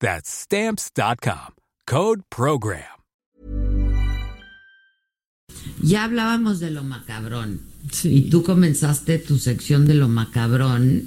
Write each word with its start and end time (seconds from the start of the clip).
That's 0.00 0.28
Stamps.com. 0.28 1.54
Code 1.86 2.22
Program. 2.30 2.82
Ya 5.82 6.04
hablábamos 6.04 6.58
de 6.60 6.70
lo 6.70 6.82
macabrón. 6.84 7.60
Y 8.02 8.28
tú 8.28 8.42
comenzaste 8.42 9.18
tu 9.18 9.38
sección 9.38 9.86
de 9.86 9.94
lo 9.94 10.08
macabrón 10.08 11.04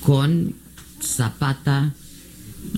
con 0.00 0.54
Zapata. 1.02 1.92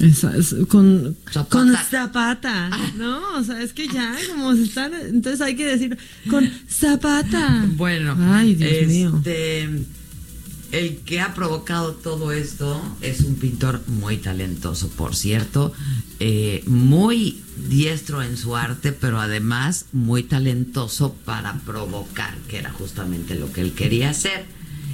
Esa- 0.01 0.37
es- 0.37 0.55
con, 0.69 1.17
Zapata. 1.31 1.49
con 1.49 1.75
Zapata, 1.77 2.71
¿no? 2.97 3.39
O 3.39 3.43
sea, 3.45 3.63
es 3.63 3.73
que 3.73 3.87
ya, 3.89 4.15
como 4.29 4.55
se 4.55 4.65
están, 4.65 4.93
entonces 4.95 5.41
hay 5.41 5.57
que 5.57 5.67
decir 5.67 5.99
con 6.29 6.51
Zapata. 6.69 7.65
Bueno, 7.77 8.17
Ay, 8.19 8.55
Dios 8.57 8.89
mío. 8.89 9.23
El 10.73 10.99
que 10.99 11.21
ha 11.21 11.35
provocado 11.35 11.95
todo 11.95 12.33
esto 12.33 12.81
es 13.01 13.21
un 13.21 13.35
pintor 13.37 13.81
muy 13.89 14.19
talentoso, 14.19 14.89
por 14.91 15.17
cierto, 15.17 15.73
eh, 16.21 16.63
muy 16.67 17.43
diestro 17.69 18.23
en 18.23 18.37
su 18.37 18.57
arte, 18.57 18.93
pero 18.93 19.21
además 19.21 19.87
muy 19.93 20.23
talentoso 20.23 21.15
para 21.25 21.55
provocar, 21.61 22.37
que 22.49 22.59
era 22.59 22.71
justamente 22.71 23.35
lo 23.35 23.53
que 23.53 23.63
él 23.63 23.73
quería 23.73 24.11
hacer. 24.11 24.45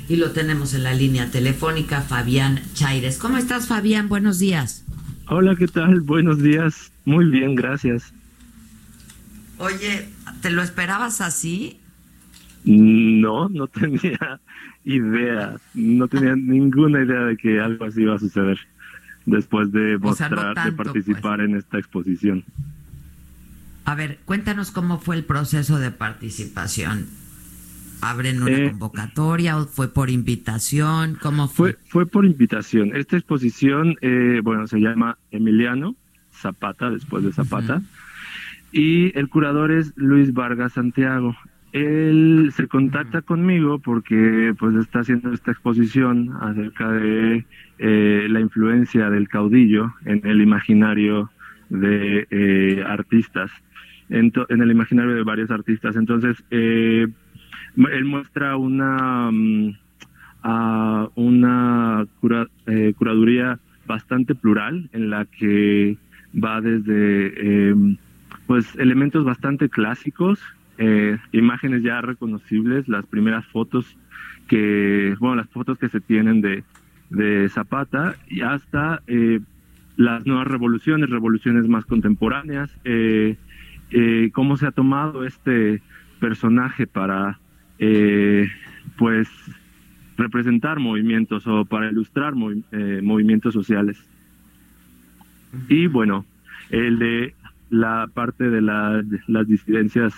Y 0.08 0.16
lo 0.16 0.30
tenemos 0.30 0.72
en 0.72 0.84
la 0.84 0.94
línea 0.94 1.30
telefónica, 1.30 2.00
Fabián 2.00 2.62
Chaires. 2.74 3.18
¿Cómo 3.18 3.36
estás, 3.38 3.66
Fabián? 3.66 4.08
Buenos 4.08 4.38
días. 4.38 4.84
Hola, 5.28 5.56
¿qué 5.56 5.66
tal? 5.66 6.00
Buenos 6.00 6.40
días. 6.40 6.92
Muy 7.04 7.28
bien, 7.28 7.54
gracias. 7.54 8.12
Oye, 9.58 10.08
¿te 10.42 10.50
lo 10.50 10.62
esperabas 10.62 11.20
así? 11.20 11.80
No, 12.66 13.48
no 13.48 13.66
tenía 13.68 14.40
idea, 14.84 15.56
no 15.74 16.08
tenía 16.08 16.36
ninguna 16.36 17.02
idea 17.02 17.20
de 17.20 17.36
que 17.36 17.60
algo 17.60 17.84
así 17.86 18.02
iba 18.02 18.16
a 18.16 18.18
suceder 18.18 18.58
después 19.24 19.72
de 19.72 19.96
O 20.02 20.14
sea, 20.14 20.28
no 20.28 20.36
mostrar, 20.36 20.66
de 20.66 20.72
pues. 20.72 20.88
participar 20.88 21.40
en 21.40 21.56
esta 21.56 21.78
exposición. 21.78 22.44
A 23.84 23.94
ver, 23.94 24.18
cuéntanos 24.24 24.72
cómo 24.72 24.98
fue 24.98 25.16
el 25.16 25.24
proceso 25.24 25.78
de 25.78 25.90
participación. 25.92 27.06
¿Abren 28.00 28.42
una 28.42 28.50
Eh, 28.50 28.70
convocatoria 28.70 29.56
o 29.56 29.66
fue 29.66 29.88
por 29.92 30.10
invitación? 30.10 31.16
¿Cómo 31.22 31.48
fue? 31.48 31.72
Fue, 31.74 31.82
fue 31.88 32.06
por 32.06 32.24
invitación. 32.26 32.94
Esta 32.94 33.16
exposición, 33.16 33.96
eh, 34.02 34.40
bueno, 34.42 34.66
se 34.66 34.80
llama 34.80 35.18
Emiliano 35.30 35.94
Zapata, 36.32 36.90
después 36.90 37.24
de 37.24 37.32
Zapata, 37.32 37.80
y 38.72 39.16
el 39.18 39.28
curador 39.28 39.70
es 39.72 39.92
Luis 39.96 40.34
Vargas 40.34 40.74
Santiago. 40.74 41.34
Él 41.72 42.50
se 42.54 42.68
contacta 42.68 43.22
conmigo 43.22 43.78
porque 43.80 44.54
pues 44.58 44.74
está 44.76 45.00
haciendo 45.00 45.32
esta 45.32 45.50
exposición 45.52 46.30
acerca 46.40 46.90
de 46.92 47.46
eh, 47.78 48.26
la 48.30 48.40
influencia 48.40 49.10
del 49.10 49.28
caudillo 49.28 49.92
en 50.06 50.24
el 50.26 50.40
imaginario 50.40 51.30
de 51.68 52.26
eh, 52.30 52.82
artistas, 52.86 53.50
en, 54.08 54.32
en 54.48 54.62
el 54.62 54.70
imaginario 54.70 55.14
de 55.14 55.22
varios 55.24 55.50
artistas. 55.50 55.96
Entonces, 55.96 56.42
eh, 56.50 57.06
él 57.76 58.04
muestra 58.04 58.56
una... 58.56 59.30
mm, 59.30 59.70
una 61.14 62.06
cura- 62.20 62.48
eh, 62.66 62.92
curaduría 62.96 63.58
bastante 63.86 64.34
plural 64.34 64.88
en 64.92 65.10
la 65.10 65.24
que 65.26 65.98
va 66.32 66.60
desde 66.60 67.32
eh, 67.70 67.74
pues 68.46 68.74
elementos 68.76 69.24
bastante 69.24 69.68
clásicos, 69.68 70.40
eh, 70.78 71.18
imágenes 71.32 71.82
ya 71.82 72.00
reconocibles, 72.00 72.88
las 72.88 73.06
primeras 73.06 73.46
fotos 73.46 73.96
que, 74.48 75.14
bueno, 75.18 75.36
las 75.36 75.48
fotos 75.50 75.78
que 75.78 75.88
se 75.88 76.00
tienen 76.00 76.40
de, 76.40 76.62
de 77.10 77.48
Zapata 77.48 78.14
y 78.28 78.42
hasta 78.42 79.02
eh, 79.06 79.40
las 79.96 80.24
nuevas 80.26 80.46
revoluciones, 80.46 81.10
revoluciones 81.10 81.66
más 81.68 81.84
contemporáneas, 81.84 82.70
eh, 82.84 83.36
eh, 83.90 84.30
cómo 84.32 84.56
se 84.56 84.66
ha 84.66 84.72
tomado 84.72 85.24
este 85.24 85.80
personaje 86.20 86.86
para, 86.86 87.38
eh, 87.78 88.46
pues, 88.98 89.28
representar 90.16 90.78
movimientos 90.80 91.46
o 91.46 91.64
para 91.64 91.90
ilustrar 91.90 92.34
movi- 92.34 93.02
movimientos 93.02 93.52
sociales. 93.52 93.98
Y 95.68 95.86
bueno, 95.86 96.24
el 96.70 96.98
de 96.98 97.34
la 97.70 98.08
parte 98.12 98.48
de, 98.50 98.60
la- 98.62 99.02
de 99.02 99.18
las 99.26 99.46
disidencias 99.48 100.14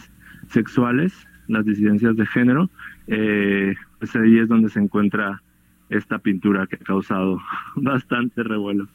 sexuales, 0.51 1.13
las 1.49 1.65
disidencias 1.65 2.17
de 2.17 2.27
género, 2.27 2.71
eh, 3.07 3.75
pues 3.99 4.15
ahí 4.17 4.39
es 4.39 4.49
donde 4.49 4.69
se 4.71 4.81
encuentra 4.81 5.43
esta 5.89 6.19
pintura 6.19 6.67
que 6.67 6.77
ha 6.77 6.85
causado 6.85 7.41
bastante 7.77 8.43
revuelo. 8.43 8.89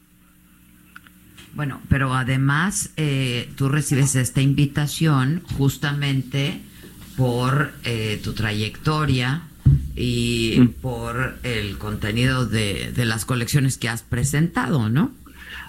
Bueno, 1.55 1.81
pero 1.87 2.13
además 2.13 2.93
eh, 2.97 3.49
tú 3.57 3.69
recibes 3.69 4.15
esta 4.15 4.41
invitación 4.41 5.41
justamente 5.57 6.61
por 7.15 7.71
eh, 7.83 8.19
tu 8.23 8.33
trayectoria 8.33 9.43
y 9.95 10.57
Mm. 10.59 10.67
por 10.81 11.35
el 11.43 11.77
contenido 11.77 12.45
de, 12.47 12.91
de 12.91 13.05
las 13.05 13.25
colecciones 13.25 13.77
que 13.77 13.89
has 13.89 14.01
presentado, 14.03 14.89
¿no? 14.89 15.11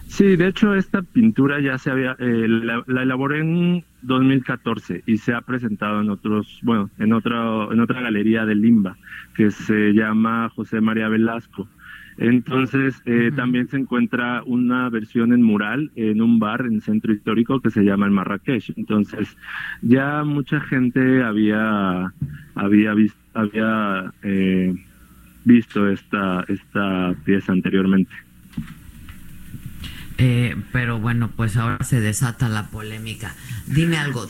Sí, 0.09 0.37
de 0.37 0.49
hecho 0.49 0.75
esta 0.75 1.03
pintura 1.03 1.61
ya 1.61 1.79
se 1.79 1.91
había, 1.91 2.17
eh, 2.19 2.47
la, 2.49 2.83
la 2.87 3.03
elaboré 3.03 3.41
en 3.41 3.85
2014 4.05 5.03
y 5.07 5.19
se 5.19 5.35
ha 5.35 5.41
presentado 5.41 6.01
en 6.01 6.11
otros, 6.11 6.61
bueno, 6.63 6.91
en 6.99 7.13
otra, 7.13 7.67
en 7.71 7.81
otra 7.81 8.01
galería 8.01 8.45
de 8.45 8.55
Limba 8.55 8.97
que 9.35 9.51
se 9.51 9.93
llama 9.93 10.51
José 10.55 10.81
María 10.81 11.09
Velasco. 11.09 11.69
Entonces 12.17 13.03
eh, 13.07 13.33
también 13.35 13.69
se 13.69 13.77
encuentra 13.77 14.43
una 14.45 14.89
versión 14.89 15.33
en 15.33 15.43
mural 15.43 15.91
en 15.97 16.23
un 16.23 16.39
bar 16.39 16.65
en 16.67 16.81
centro 16.81 17.13
histórico 17.13 17.61
que 17.61 17.71
se 17.71 17.83
llama 17.83 18.07
el 18.07 18.13
Marrakech. 18.13 18.73
Entonces 18.77 19.37
ya 19.83 20.23
mucha 20.23 20.61
gente 20.61 21.23
había 21.25 22.13
había 22.55 22.95
visto 22.95 23.19
había 23.35 24.13
eh, 24.23 24.75
visto 25.45 25.89
esta 25.89 26.45
esta 26.47 27.15
pieza 27.25 27.53
anteriormente. 27.53 28.15
Eh, 30.27 30.57
pero 30.73 30.99
bueno, 30.99 31.31
pues 31.37 31.55
ahora 31.59 31.85
se 31.85 32.01
desata 32.01 32.49
la 32.49 32.69
polémica. 32.71 33.35
Dime 33.67 33.99
algo, 33.99 34.27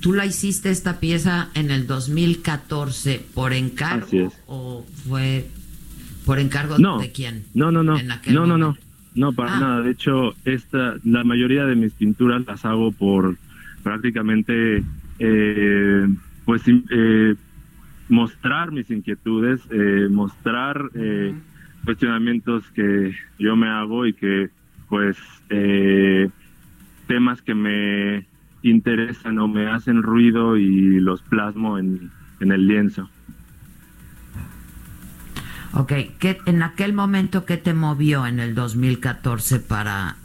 ¿tú 0.00 0.12
la 0.12 0.26
hiciste 0.26 0.70
esta 0.70 0.98
pieza 0.98 1.50
en 1.54 1.70
el 1.70 1.86
2014 1.86 3.24
por 3.32 3.52
encargo 3.52 4.32
o 4.48 4.84
fue 5.06 5.46
por 6.24 6.40
encargo 6.40 6.78
No, 6.80 6.98
de 6.98 7.12
quién? 7.12 7.44
No, 7.54 7.70
no, 7.70 7.84
no. 7.84 7.96
No, 8.28 8.46
no, 8.46 8.58
no. 8.58 8.76
No, 9.14 9.32
para 9.34 9.56
Ah. 9.56 9.60
nada. 9.60 9.80
De 9.82 9.92
hecho, 9.92 10.34
esta, 10.44 10.96
la 11.04 11.22
mayoría 11.22 11.64
de 11.64 11.76
mis 11.76 11.92
pinturas 11.92 12.44
las 12.44 12.64
hago 12.64 12.90
por 12.90 13.36
prácticamente, 13.84 14.82
eh, 15.20 16.08
pues, 16.44 16.62
eh, 16.90 17.34
mostrar 18.08 18.72
mis 18.72 18.90
inquietudes, 18.90 19.60
eh, 19.70 20.08
mostrar 20.10 20.90
eh, 20.94 21.32
cuestionamientos 21.84 22.64
que 22.74 23.14
yo 23.38 23.54
me 23.54 23.68
hago 23.68 24.06
y 24.06 24.12
que, 24.12 24.50
pues, 24.88 25.16
eh, 25.50 26.28
temas 27.06 27.42
que 27.42 27.54
me 27.54 28.26
interesan 28.62 29.38
o 29.38 29.48
me 29.48 29.68
hacen 29.68 30.02
ruido 30.02 30.56
y 30.56 31.00
los 31.00 31.22
plasmo 31.22 31.78
en, 31.78 32.10
en 32.40 32.52
el 32.52 32.66
lienzo. 32.66 33.08
Ok, 35.72 35.92
¿qué, 36.18 36.38
en 36.46 36.62
aquel 36.62 36.94
momento, 36.94 37.44
¿qué 37.44 37.58
te 37.58 37.74
movió 37.74 38.26
en 38.26 38.40
el 38.40 38.54
2014 38.54 39.60
para, 39.60 40.16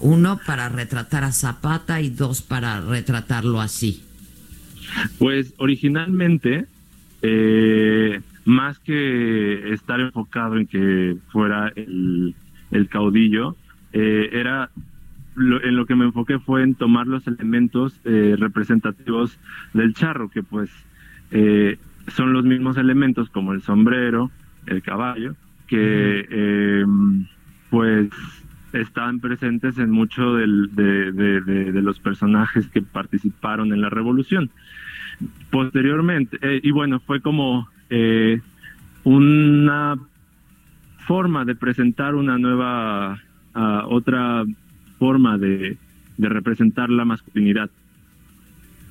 uno, 0.00 0.38
para 0.46 0.68
retratar 0.68 1.24
a 1.24 1.32
Zapata 1.32 2.02
y 2.02 2.10
dos, 2.10 2.42
para 2.42 2.80
retratarlo 2.82 3.60
así? 3.60 4.04
Pues 5.18 5.54
originalmente, 5.56 6.66
eh, 7.22 8.20
más 8.44 8.78
que 8.78 9.72
estar 9.72 10.00
enfocado 10.00 10.58
en 10.58 10.66
que 10.66 11.16
fuera 11.32 11.72
el, 11.74 12.34
el 12.70 12.88
caudillo, 12.88 13.56
eh, 13.94 14.28
era 14.32 14.68
lo- 15.36 15.62
en 15.64 15.76
lo 15.76 15.86
que 15.86 15.94
me 15.96 16.04
enfoqué 16.04 16.38
fue 16.38 16.62
en 16.62 16.74
tomar 16.74 17.06
los 17.06 17.26
elementos 17.26 17.98
eh, 18.04 18.36
representativos 18.38 19.38
del 19.72 19.94
charro, 19.94 20.28
que 20.28 20.42
pues 20.42 20.68
eh, 21.30 21.78
son 22.08 22.32
los 22.34 22.44
mismos 22.44 22.76
elementos 22.76 23.30
como 23.30 23.52
el 23.54 23.62
sombrero, 23.62 24.30
el 24.66 24.82
caballo, 24.82 25.34
que 25.66 26.26
eh, 26.30 26.84
pues 27.70 28.10
están 28.72 29.20
presentes 29.20 29.78
en 29.78 29.90
muchos 29.90 30.36
de, 30.72 31.12
de- 31.12 31.40
de- 31.40 31.72
de 31.72 31.82
los 31.82 31.98
personajes 32.00 32.68
que 32.68 32.82
participaron 32.82 33.72
en 33.72 33.80
la 33.80 33.88
revolución. 33.88 34.50
Posteriormente, 35.50 36.38
eh, 36.42 36.60
y 36.62 36.70
bueno, 36.72 37.00
fue 37.00 37.20
como 37.20 37.68
eh, 37.90 38.40
una 39.04 39.96
forma 41.06 41.44
de 41.44 41.54
presentar 41.54 42.14
una 42.14 42.38
nueva, 42.38 43.18
ah, 43.54 43.86
otra 43.88 44.44
forma 44.98 45.38
de, 45.38 45.76
representar 46.18 46.90
la 46.90 47.04
masculinidad. 47.04 47.70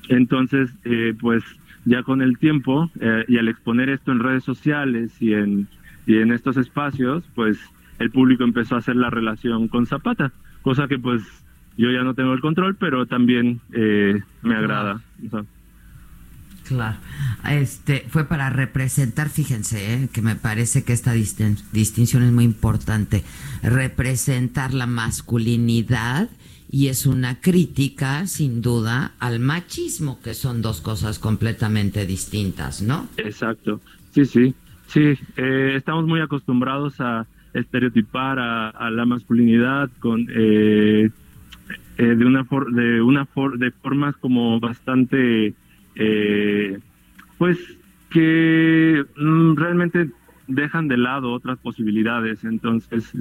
Entonces, 0.09 0.69
eh, 0.83 1.13
pues 1.19 1.43
ya 1.85 2.03
con 2.03 2.21
el 2.21 2.37
tiempo 2.37 2.91
eh, 2.99 3.23
y 3.27 3.37
al 3.37 3.47
exponer 3.47 3.89
esto 3.89 4.11
en 4.11 4.19
redes 4.19 4.43
sociales 4.43 5.21
y 5.21 5.33
en, 5.33 5.67
y 6.05 6.17
en 6.17 6.31
estos 6.33 6.57
espacios, 6.57 7.23
pues 7.33 7.57
el 7.99 8.11
público 8.11 8.43
empezó 8.43 8.75
a 8.75 8.79
hacer 8.79 8.97
la 8.97 9.09
relación 9.09 9.69
con 9.69 9.85
Zapata, 9.85 10.33
cosa 10.61 10.87
que 10.87 10.99
pues 10.99 11.23
yo 11.77 11.91
ya 11.91 12.03
no 12.03 12.13
tengo 12.13 12.33
el 12.33 12.41
control, 12.41 12.75
pero 12.75 13.05
también 13.05 13.61
eh, 13.71 14.19
me 14.41 14.55
agrada. 14.55 14.72
Claro. 16.73 16.97
Este 17.49 18.05
fue 18.09 18.25
para 18.25 18.49
representar, 18.49 19.29
fíjense, 19.29 19.93
¿eh? 19.93 20.09
que 20.11 20.21
me 20.21 20.35
parece 20.35 20.83
que 20.83 20.93
esta 20.93 21.15
distin- 21.15 21.61
distinción 21.71 22.23
es 22.23 22.31
muy 22.31 22.43
importante, 22.45 23.23
representar 23.61 24.73
la 24.73 24.87
masculinidad 24.87 26.29
y 26.69 26.87
es 26.87 27.05
una 27.05 27.39
crítica, 27.39 28.25
sin 28.25 28.61
duda, 28.63 29.11
al 29.19 29.39
machismo, 29.39 30.19
que 30.21 30.33
son 30.33 30.63
dos 30.63 30.81
cosas 30.81 31.19
completamente 31.19 32.07
distintas, 32.07 32.81
¿no? 32.81 33.07
Exacto, 33.17 33.79
sí, 34.11 34.25
sí, 34.25 34.55
sí. 34.87 35.13
eh, 35.37 35.73
estamos 35.75 36.05
muy 36.07 36.19
acostumbrados 36.21 36.99
a 36.99 37.27
estereotipar 37.53 38.39
a, 38.39 38.89
la 38.89 39.05
masculinidad 39.05 39.91
con 39.99 40.27
eh, 40.35 41.11
eh, 41.97 42.03
de 42.03 42.25
una 42.25 42.47
de 42.71 43.01
una 43.03 43.27
de 43.57 43.71
formas 43.71 44.15
como 44.17 44.59
bastante, 44.59 45.53
eh, 45.95 46.79
pues 47.37 47.57
que 48.09 49.05
mm, 49.17 49.55
realmente 49.55 50.09
dejan 50.47 50.87
de 50.87 50.97
lado 50.97 51.31
otras 51.31 51.57
posibilidades. 51.59 52.43
Entonces 52.43 53.11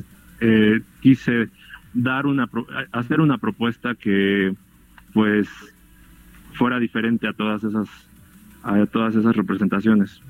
eh, 0.41 0.81
quise 1.01 1.49
dar 1.95 2.27
una 2.27 2.49
hacer 2.93 3.21
una 3.21 3.39
propuesta 3.39 3.95
que 3.95 4.55
pues 5.13 5.49
fuera 6.55 6.79
diferente 6.79 7.29
a 7.29 7.33
todas 7.33 7.65
esas 7.65 7.89
a 8.63 8.87
todas 8.87 9.15
esas 9.15 9.37
representaciones. 9.37 10.21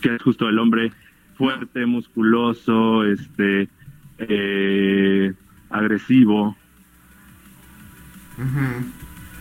Que 0.00 0.14
es 0.14 0.22
justo 0.22 0.48
el 0.48 0.58
hombre 0.58 0.92
fuerte 1.36 1.86
musculoso 1.86 3.04
este 3.04 3.68
eh, 4.18 5.32
agresivo. 5.70 6.56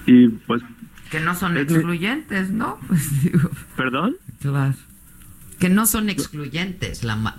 Y 0.05 0.29
pues 0.29 0.63
Que 1.11 1.19
no 1.19 1.35
son 1.35 1.57
excluyentes, 1.57 2.49
¿no? 2.49 2.77
Pues 2.87 3.23
digo, 3.23 3.49
perdón 3.75 4.15
claro. 4.41 4.75
Que 5.59 5.69
no 5.69 5.85
son 5.87 6.09
excluyentes, 6.09 7.03
la 7.03 7.35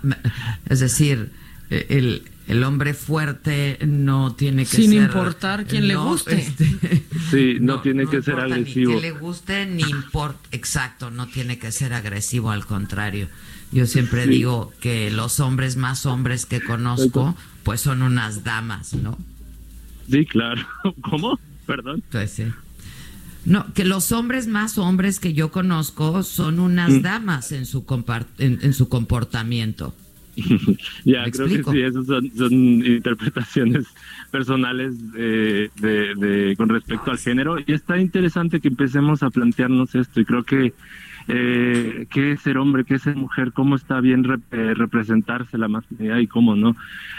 es 0.67 0.79
decir, 0.81 1.31
eh, 1.69 1.85
el, 1.89 2.23
el 2.47 2.63
hombre 2.65 2.93
fuerte 2.93 3.77
no 3.87 4.33
tiene 4.35 4.65
que 4.65 4.75
Sin 4.75 4.91
ser... 4.91 5.03
importar 5.03 5.65
quién 5.65 5.87
le 5.87 5.95
guste. 5.95 6.35
este, 6.39 6.65
sí 7.31 7.57
no, 7.61 7.81
tiene 7.81 8.07
que 8.07 8.21
ser 8.21 8.33
importa 8.33 8.55
agresivo 8.55 8.89
Ni 8.91 8.95
que 8.95 9.01
le 9.01 9.11
guste, 9.11 9.65
ni 9.67 9.83
importa. 9.83 10.39
Exacto, 10.51 11.11
no 11.11 11.27
tiene 11.27 11.59
que 11.59 11.71
ser 11.71 11.93
agresivo, 11.93 12.51
al 12.51 12.65
contrario. 12.65 13.29
Yo 13.71 13.85
siempre 13.85 14.23
Sí. 14.25 14.29
digo 14.31 14.73
que 14.81 15.11
los 15.11 15.39
hombres 15.39 15.77
más 15.77 16.05
hombres 16.07 16.45
que 16.47 16.59
conozco, 16.59 17.35
pues 17.63 17.79
son 17.81 18.01
unas 18.01 18.43
damas, 18.43 18.93
¿no? 18.95 19.17
sí 20.09 20.25
claro 20.25 20.65
cómo 21.01 21.39
perdón 21.67 22.01
Pues 22.11 22.31
sí. 22.31 22.45
No, 23.45 23.65
que 23.73 23.85
los 23.85 24.11
hombres 24.11 24.47
más 24.47 24.77
hombres 24.77 25.19
que 25.19 25.33
yo 25.33 25.51
conozco 25.51 26.23
son 26.23 26.59
unas 26.59 26.91
Mm. 26.91 27.01
damas 27.01 27.51
en 27.51 27.65
su, 27.65 27.85
en, 28.37 28.59
en 28.61 28.73
su 28.73 28.89
comportamiento. 28.89 29.95
ya 31.05 31.23
¿Me 31.23 31.31
creo 31.31 31.47
explico? 31.47 31.71
que 31.71 31.77
sí 31.77 31.83
esas 31.83 32.05
son, 32.05 32.31
son 32.37 32.53
interpretaciones 32.53 33.85
personales 34.31 35.11
de, 35.11 35.69
de- 35.81 36.15
de- 36.15 36.55
con 36.57 36.69
respecto 36.69 37.11
al 37.11 37.17
género 37.17 37.57
y 37.59 37.73
está 37.73 37.97
interesante 37.97 38.59
que 38.61 38.67
empecemos 38.69 39.21
a 39.23 39.29
plantearnos 39.31 39.95
esto 39.95 40.21
y 40.21 40.25
creo 40.25 40.43
que 40.43 40.73
eh, 41.27 42.07
qué 42.09 42.31
es 42.33 42.41
ser 42.41 42.57
hombre, 42.57 42.85
qué 42.85 42.95
es 42.95 43.01
ser 43.03 43.15
mujer, 43.15 43.51
cómo 43.53 43.75
está 43.75 43.99
bien 44.01 44.23
rep- 44.23 44.41
eh, 44.51 44.73
representarse 44.75 45.57
la 45.57 45.67
masculinidad 45.67 46.17
y 46.19 46.27
cómo 46.27 46.55
no. 46.55 46.75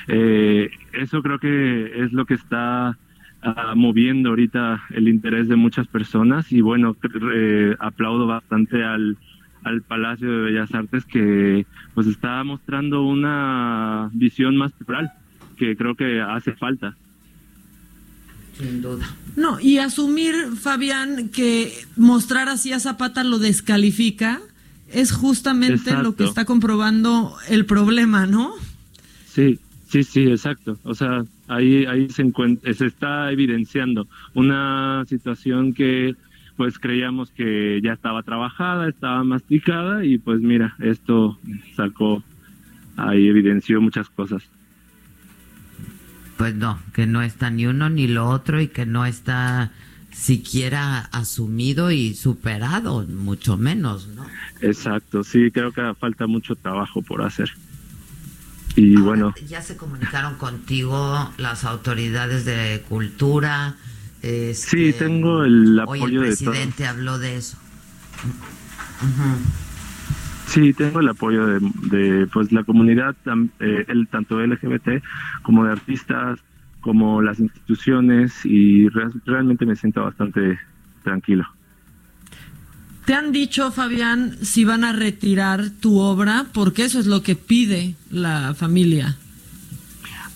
Eh, 0.09 0.71
eso 0.93 1.23
creo 1.23 1.39
que 1.39 2.03
es 2.05 2.13
lo 2.13 2.25
que 2.27 2.35
está 2.35 2.97
ah, 3.43 3.75
moviendo 3.75 4.31
ahorita 4.31 4.83
el 4.91 5.09
interés 5.09 5.49
de 5.49 5.57
muchas 5.57 5.87
personas 5.87 6.51
y 6.53 6.61
bueno, 6.61 6.97
eh, 7.35 7.75
aplaudo 7.79 8.27
bastante 8.27 8.85
al, 8.85 9.17
al 9.65 9.83
Palacio 9.83 10.31
de 10.31 10.51
Bellas 10.51 10.75
Artes 10.75 11.05
que 11.05 11.67
pues 11.95 12.07
está 12.07 12.43
mostrando 12.45 13.03
una 13.03 14.11
visión 14.13 14.57
más 14.57 14.73
plural 14.73 15.13
que 15.57 15.77
creo 15.77 15.95
que 15.95 16.21
hace 16.21 16.53
falta. 16.53 16.97
Sin 18.59 18.83
duda. 18.83 19.07
No, 19.37 19.61
y 19.61 19.79
asumir, 19.79 20.35
Fabián, 20.59 21.29
que 21.29 21.73
mostrar 21.97 22.49
así 22.49 22.73
a 22.73 22.81
Zapata 22.81 23.25
lo 23.25 23.39
descalifica 23.39 24.41
es 24.93 25.13
justamente 25.13 25.93
lo 25.93 26.17
que 26.17 26.25
está 26.25 26.45
comprobando 26.45 27.37
el 27.49 27.65
problema, 27.65 28.27
¿no? 28.27 28.53
Sí, 29.27 29.61
sí, 29.91 30.05
sí, 30.05 30.31
exacto. 30.31 30.79
O 30.85 30.95
sea, 30.95 31.25
ahí, 31.49 31.85
ahí 31.85 32.09
se 32.09 32.23
encuentra, 32.23 32.73
se 32.73 32.87
está 32.87 33.31
evidenciando 33.33 34.07
una 34.35 35.05
situación 35.07 35.75
que 35.75 36.15
pues 36.57 36.79
creíamos 36.79 37.31
que 37.31 37.81
ya 37.83 37.95
estaba 37.95 38.23
trabajada, 38.23 38.89
estaba 38.89 39.25
masticada 39.25 40.05
y 40.05 40.19
pues 40.19 40.41
mira, 40.41 40.77
esto 40.79 41.39
sacó, 41.75 42.23
ahí 42.97 43.29
evidenció 43.29 43.81
muchas 43.81 44.09
cosas. 44.11 44.43
Pues 46.37 46.55
no, 46.55 46.79
que 46.95 47.07
no 47.07 47.23
está 47.23 47.51
ni 47.51 47.67
uno 47.67 47.91
ni 47.91 48.07
lo 48.07 48.29
otro 48.29 48.61
y 48.61 48.69
que 48.69 48.87
no 48.87 49.07
está 49.07 49.73
siquiera 50.13 50.99
asumido 51.13 51.91
y 51.91 52.15
superado, 52.15 53.07
mucho 53.07 53.57
menos, 53.57 54.09
¿no? 54.09 54.27
Exacto, 54.61 55.25
sí, 55.25 55.51
creo 55.51 55.73
que 55.73 55.95
falta 55.99 56.27
mucho 56.27 56.55
trabajo 56.57 57.03
por 57.03 57.23
hacer. 57.23 57.51
Y 58.77 58.97
Ahora, 58.97 59.07
bueno, 59.09 59.35
Ya 59.49 59.63
se 59.63 59.77
comunicaron 59.77 60.37
contigo 60.37 61.31
las 61.39 61.65
autoridades 61.65 62.45
de 62.45 62.83
cultura. 62.89 63.75
Sí, 64.55 64.93
tengo 64.99 65.45
el 65.45 65.79
hoy 65.87 65.99
apoyo 66.01 66.23
el 66.23 66.31
de 66.31 66.37
todos. 66.37 66.51
presidente 66.53 66.87
habló 66.87 67.19
de 67.19 67.37
eso. 67.37 67.57
Sí, 70.47 70.73
tengo 70.75 71.01
el 71.01 71.09
apoyo 71.09 71.47
de, 71.47 71.61
de, 71.97 72.27
pues 72.27 72.51
la 72.53 72.65
comunidad, 72.65 73.15
eh, 73.61 73.85
el, 73.89 74.09
tanto 74.09 74.41
LGBT 74.41 75.03
como 75.43 75.65
de 75.65 75.73
artistas, 75.73 76.41
como 76.81 77.23
las 77.23 77.39
instituciones 77.39 78.45
y 78.45 78.89
re- 78.89 79.11
realmente 79.27 79.65
me 79.65 79.77
siento 79.77 80.03
bastante 80.05 80.59
tranquilo. 81.05 81.47
¿Te 83.11 83.17
han 83.17 83.33
dicho, 83.33 83.73
Fabián, 83.73 84.37
si 84.41 84.65
van 84.65 84.85
a 84.85 84.93
retirar 84.93 85.71
tu 85.81 85.99
obra? 85.99 86.47
Porque 86.53 86.85
eso 86.85 87.01
es 87.01 87.09
lo 87.09 87.25
que 87.25 87.35
pide 87.35 87.97
la 88.09 88.55
familia. 88.55 89.17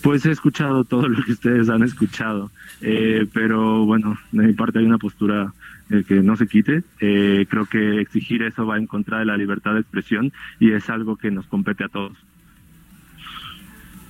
Pues 0.01 0.25
he 0.25 0.31
escuchado 0.31 0.83
todo 0.83 1.07
lo 1.07 1.23
que 1.23 1.31
ustedes 1.31 1.69
han 1.69 1.83
escuchado, 1.83 2.51
eh, 2.81 3.29
pero 3.31 3.85
bueno, 3.85 4.17
de 4.33 4.47
mi 4.47 4.51
parte 4.51 4.79
hay 4.79 4.85
una 4.85 4.97
postura 4.97 5.53
eh, 5.89 6.03
que 6.05 6.15
no 6.15 6.35
se 6.35 6.47
quite. 6.47 6.83
Eh, 6.99 7.45
creo 7.49 7.65
que 7.65 8.01
exigir 8.01 8.43
eso 8.43 8.65
va 8.65 8.77
en 8.77 8.87
contra 8.87 9.19
de 9.19 9.25
la 9.25 9.37
libertad 9.37 9.75
de 9.75 9.79
expresión 9.79 10.33
y 10.59 10.73
es 10.73 10.89
algo 10.89 11.15
que 11.15 11.31
nos 11.31 11.47
compete 11.47 11.85
a 11.85 11.87
todos. 11.87 12.17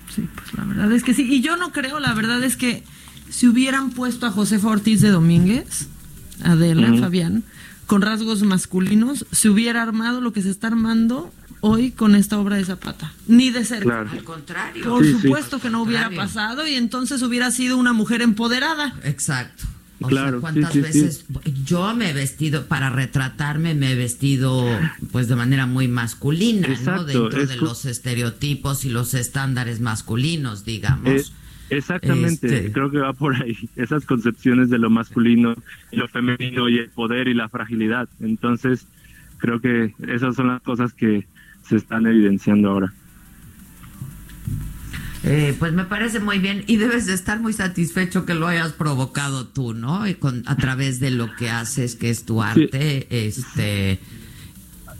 Sí, 0.10 0.28
pues 0.34 0.56
la 0.56 0.64
verdad 0.64 0.92
es 0.92 1.04
que 1.04 1.14
sí. 1.14 1.32
Y 1.32 1.42
yo 1.42 1.56
no 1.56 1.72
creo, 1.72 2.00
la 2.00 2.16
verdad 2.16 2.44
es 2.44 2.58
que 2.58 2.82
si 3.30 3.48
hubieran 3.48 3.92
puesto 3.92 4.26
a 4.26 4.32
Josefa 4.32 4.70
Ortiz 4.70 5.02
de 5.02 5.12
Domínguez, 5.12 5.88
Adela, 6.44 6.92
Ujú. 6.92 7.02
Fabián, 7.02 7.44
con 7.86 8.02
rasgos 8.02 8.42
masculinos, 8.44 9.26
se 9.32 9.50
hubiera 9.50 9.82
armado 9.82 10.22
lo 10.22 10.34
que 10.34 10.42
se 10.42 10.50
está 10.50 10.68
armando 10.68 11.32
hoy 11.62 11.92
con 11.92 12.16
esta 12.16 12.40
obra 12.40 12.58
de 12.58 12.66
Zapata. 12.66 13.14
Ni 13.28 13.50
de 13.50 13.66
cerca. 13.66 13.84
Claro. 13.86 14.10
Al 14.12 14.24
contrario. 14.24 14.84
Por 14.90 15.04
Sí, 15.06 15.14
sí. 15.14 15.22
supuesto 15.22 15.60
que 15.60 15.70
no 15.70 15.82
hubiera 15.82 16.06
Contrario. 16.06 16.28
pasado 16.34 16.68
y 16.68 16.76
entonces 16.76 17.22
hubiera 17.22 17.52
sido 17.52 17.78
una 17.78 17.94
mujer 17.94 18.22
empoderada. 18.22 18.96
Exacto. 19.04 19.64
O 20.02 20.08
Claro, 20.08 20.32
sea, 20.32 20.40
¿cuántas 20.42 20.74
sí, 20.74 20.84
sí, 20.84 20.92
sí. 20.92 21.02
veces 21.02 21.26
yo 21.64 21.94
me 21.96 22.10
he 22.10 22.14
vestido, 22.14 22.66
para 22.68 22.90
retratarme, 22.90 23.74
me 23.76 23.94
he 23.94 23.96
vestido 23.96 24.66
pues 25.12 25.28
de 25.30 25.36
manera 25.38 25.66
muy 25.68 25.88
masculina, 25.88 26.68
Dentro 26.68 27.42
es 27.42 27.48
de 27.50 27.56
los 27.56 27.86
estereotipos 27.86 28.84
y 28.84 28.90
los 28.90 29.14
estándares 29.14 29.80
masculinos, 29.80 30.66
digamos. 30.66 31.08
Eh, 31.08 31.26
exactamente, 31.70 32.48
Este- 32.48 32.72
creo 32.72 32.92
que 32.92 33.00
va 33.00 33.14
por 33.14 33.36
ahí. 33.36 33.58
Esas 33.76 34.06
concepciones 34.06 34.70
de 34.70 34.78
lo 34.78 34.90
masculino, 34.90 35.56
y 35.92 35.98
lo 35.98 36.08
femenino 36.08 36.70
y 36.70 36.80
el 36.80 36.90
poder 36.90 37.28
y 37.28 37.34
la 37.34 37.50
fragilidad. 37.50 38.08
Entonces, 38.20 38.88
creo 39.38 39.60
que 39.60 39.94
esas 40.08 40.36
son 40.36 40.48
las 40.48 40.62
cosas 40.62 40.94
que 40.94 41.28
se 41.68 41.76
están 41.78 42.06
evidenciando 42.06 42.70
ahora. 42.70 42.94
Eh, 45.28 45.56
pues 45.58 45.74
me 45.74 45.86
parece 45.86 46.20
muy 46.20 46.38
bien 46.38 46.64
y 46.68 46.78
debes 46.78 47.08
de 47.08 47.14
estar 47.16 47.40
muy 47.40 47.52
satisfecho 47.52 48.28
que 48.28 48.36
lo 48.36 48.48
hayas 48.48 48.74
provocado 48.74 49.48
tú, 49.48 49.74
¿no? 49.74 50.08
Y 50.08 50.14
con, 50.14 50.44
a 50.46 50.56
través 50.56 51.00
de 51.00 51.10
lo 51.10 51.36
que 51.36 51.50
haces, 51.50 51.96
que 51.96 52.12
es 52.12 52.26
tu 52.26 52.44
arte, 52.44 53.08
este... 53.10 54.00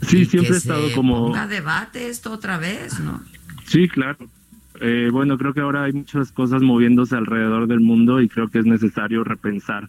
Sí, 0.02 0.24
siempre 0.24 0.48
que 0.48 0.54
he 0.54 0.58
estado 0.58 0.88
se 0.88 0.94
como... 0.94 1.26
ponga 1.26 1.46
debate 1.46 2.08
esto 2.08 2.32
otra 2.32 2.58
vez, 2.58 2.98
¿no? 3.00 3.22
Sí, 3.66 3.88
claro. 3.88 4.18
Eh, 4.80 5.08
bueno, 5.12 5.38
creo 5.38 5.54
que 5.54 5.60
ahora 5.60 5.84
hay 5.84 5.92
muchas 5.92 6.32
cosas 6.32 6.62
moviéndose 6.62 7.16
alrededor 7.16 7.66
del 7.66 7.80
mundo 7.80 8.20
y 8.20 8.28
creo 8.28 8.48
que 8.48 8.58
es 8.58 8.66
necesario 8.66 9.24
repensar 9.24 9.88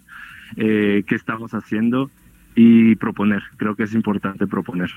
eh, 0.55 1.03
qué 1.07 1.15
estamos 1.15 1.53
haciendo 1.53 2.09
y 2.55 2.95
proponer. 2.95 3.43
Creo 3.57 3.75
que 3.75 3.83
es 3.83 3.93
importante 3.93 4.47
proponer. 4.47 4.91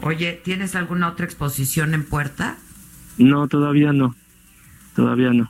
Oye, 0.00 0.40
¿tienes 0.44 0.74
alguna 0.76 1.08
otra 1.08 1.24
exposición 1.24 1.94
en 1.94 2.04
puerta? 2.04 2.56
No, 3.16 3.48
todavía 3.48 3.92
no. 3.92 4.14
Todavía 4.94 5.32
no. 5.32 5.48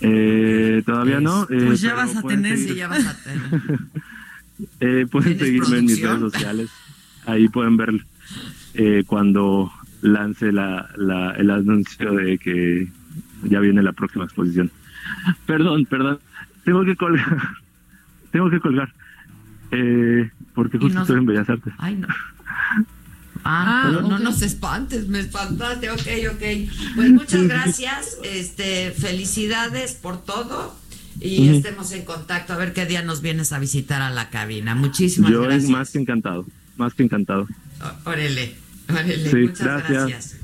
Eh, 0.00 0.82
todavía 0.84 1.20
no. 1.20 1.44
eh, 1.44 1.64
Pues 1.66 1.80
ya 1.80 1.94
vas 1.94 2.16
a 2.16 2.22
tener, 2.22 2.56
Sí, 2.58 2.64
seguir- 2.64 2.76
ya 2.76 2.88
vas 2.88 3.06
a 3.06 3.16
tener. 3.22 3.60
eh, 4.80 5.06
pueden 5.10 5.36
¿Tienes 5.38 5.46
seguirme 5.46 5.78
en 5.78 5.84
mis 5.84 6.02
redes 6.02 6.18
sociales. 6.20 6.70
Ahí 7.26 7.48
pueden 7.48 7.76
ver 7.76 7.90
eh, 8.74 9.04
cuando 9.06 9.70
lance 10.02 10.52
la, 10.52 10.88
la, 10.96 11.30
el 11.32 11.50
anuncio 11.50 12.12
de 12.12 12.36
que 12.38 12.88
ya 13.44 13.58
viene 13.60 13.82
la 13.82 13.92
próxima 13.92 14.24
exposición. 14.24 14.70
Perdón, 15.46 15.86
perdón. 15.86 16.18
Tengo 16.64 16.84
que 16.84 16.94
colgar. 16.96 17.38
Tengo 18.30 18.50
que 18.50 18.60
colgar. 18.60 18.92
Eh, 19.70 20.30
porque 20.54 20.78
justo 20.78 20.94
no- 20.94 21.00
estoy 21.02 21.18
en 21.18 21.26
Bellas 21.26 21.48
Artes. 21.48 21.72
Ay, 21.78 21.96
no. 21.96 22.08
Ah, 23.44 23.86
Ah, 23.86 23.90
no, 24.02 24.20
nos 24.20 24.40
espantes, 24.42 25.08
me 25.08 25.18
espantaste, 25.18 25.90
ok, 25.90 26.06
ok. 26.32 26.42
Pues 26.94 27.10
muchas 27.12 27.42
gracias, 27.48 28.18
este, 28.22 28.92
felicidades 28.92 29.94
por 29.94 30.22
todo 30.24 30.76
y 31.20 31.48
estemos 31.48 31.90
en 31.90 32.04
contacto 32.04 32.52
a 32.52 32.56
ver 32.56 32.72
qué 32.72 32.86
día 32.86 33.02
nos 33.02 33.20
vienes 33.20 33.52
a 33.52 33.58
visitar 33.58 34.00
a 34.00 34.10
la 34.10 34.30
cabina. 34.30 34.76
Muchísimas 34.76 35.32
Yo 35.32 35.42
gracias. 35.42 35.64
es 35.64 35.70
más 35.70 35.90
que 35.90 35.98
encantado. 35.98 36.46
Más 36.76 36.94
que 36.94 37.02
encantado. 37.02 37.48
Órale, 38.04 38.54
Sí, 39.30 39.36
muchas 39.36 39.58
gracias. 39.58 39.88
gracias. 40.08 40.36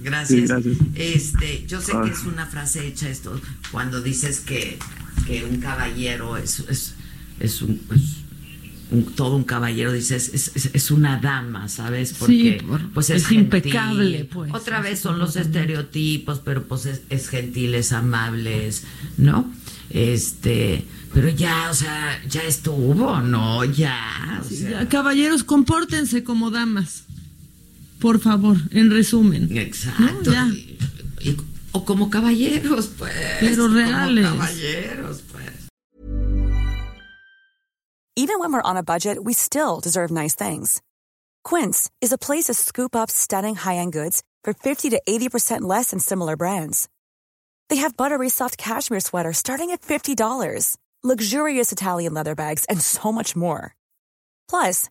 Gracias. 0.00 0.28
Sí, 0.40 0.46
gracias. 0.46 0.76
Este, 0.96 1.64
yo 1.66 1.80
sé 1.80 1.92
Ah. 1.94 2.02
que 2.04 2.10
es 2.10 2.24
una 2.24 2.46
frase 2.46 2.86
hecha 2.86 3.08
esto 3.08 3.40
cuando 3.70 4.00
dices 4.00 4.40
que, 4.40 4.78
que 5.26 5.44
un 5.44 5.58
caballero 5.60 6.36
es, 6.36 6.58
es, 6.68 6.94
es 7.38 7.62
un, 7.62 7.80
es 7.94 8.00
un- 8.90 9.04
todo 9.14 9.36
un 9.36 9.44
caballero, 9.44 9.92
dices, 9.92 10.30
es, 10.34 10.50
es, 10.56 10.70
es 10.74 10.90
una 10.90 11.18
dama, 11.20 11.68
¿sabes? 11.68 12.14
Porque 12.18 12.58
Sí, 12.60 12.66
por- 12.66 12.90
pues 12.92 13.10
es, 13.10 13.30
impecable, 13.32 14.24
pues. 14.24 14.52
Otra 14.52 14.80
vez 14.80 14.98
son 15.00 15.18
los 15.18 15.34
también. 15.34 15.54
estereotipos, 15.62 16.40
pero 16.44 16.64
pues 16.64 16.86
es, 16.86 17.02
es 17.08 17.28
gentil, 17.28 17.74
es 17.74 17.92
amables, 17.92 18.82
¿no? 19.18 19.50
Este, 19.88 20.84
pero 21.14 21.28
ya, 21.28 21.68
o 21.70 21.74
sea, 21.74 22.20
ya 22.28 22.42
estuvo, 22.42 23.20
¿no? 23.20 23.64
Ya, 23.64 24.40
o 24.42 24.48
Sí, 24.48 24.56
sea, 24.56 24.82
ya, 24.82 24.88
caballeros, 24.88 25.44
compórtense 25.44 26.24
como 26.24 26.50
damas. 26.50 27.04
Por 28.02 28.18
favor, 28.18 28.56
en 28.72 28.90
resumen. 28.90 29.56
Exacto. 29.56 30.02
No, 30.02 30.32
ya. 30.32 30.46
Y- 30.48 30.76
y- 31.24 31.36
o 31.72 31.84
como 31.84 32.10
caballeros, 32.10 32.88
pues. 32.98 33.14
Pero 33.40 33.68
reales. 33.68 34.26
Como 34.26 34.38
caballeros, 34.38 35.22
pues. 35.32 35.68
Even 38.14 38.38
when 38.40 38.52
we're 38.52 38.60
on 38.70 38.76
a 38.76 38.82
budget, 38.82 39.16
we 39.24 39.32
still 39.32 39.80
deserve 39.80 40.10
nice 40.10 40.34
things. 40.34 40.82
Quince 41.44 41.90
is 42.00 42.12
a 42.12 42.18
place 42.18 42.44
to 42.44 42.54
scoop 42.54 42.94
up 42.94 43.10
stunning 43.10 43.54
high-end 43.56 43.92
goods 43.92 44.22
for 44.44 44.52
50 44.52 44.90
to 44.90 45.00
80% 45.08 45.62
less 45.62 45.90
than 45.90 45.98
similar 45.98 46.36
brands. 46.36 46.88
They 47.70 47.76
have 47.76 47.96
buttery 47.96 48.28
soft 48.28 48.58
cashmere 48.58 49.00
sweaters 49.00 49.38
starting 49.38 49.70
at 49.70 49.80
$50, 49.80 50.76
luxurious 51.02 51.72
Italian 51.72 52.12
leather 52.12 52.34
bags, 52.34 52.66
and 52.68 52.80
so 52.82 53.10
much 53.12 53.34
more. 53.34 53.74
Plus, 54.48 54.90